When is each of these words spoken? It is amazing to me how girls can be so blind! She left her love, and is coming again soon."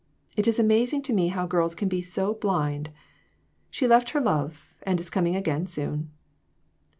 It 0.35 0.47
is 0.47 0.57
amazing 0.57 1.03
to 1.03 1.13
me 1.13 1.27
how 1.27 1.45
girls 1.45 1.75
can 1.75 1.87
be 1.87 2.01
so 2.01 2.33
blind! 2.33 2.89
She 3.69 3.85
left 3.85 4.09
her 4.17 4.19
love, 4.19 4.67
and 4.81 4.99
is 4.99 5.11
coming 5.11 5.35
again 5.35 5.67
soon." 5.67 6.09